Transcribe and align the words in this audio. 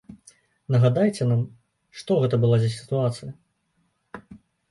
Нагадайце 0.75 1.27
нам, 1.31 1.43
што 2.01 2.17
гэта 2.23 2.35
была 2.45 2.57
за 2.63 2.69
сітуацыя. 2.79 4.29